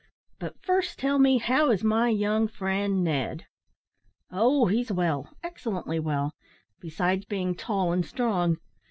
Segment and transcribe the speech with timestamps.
[0.39, 3.45] But first tell me, how is my young friend, Ned?"
[4.31, 6.31] "Oh, he's well excellently well
[6.79, 8.57] besides being tall and strong.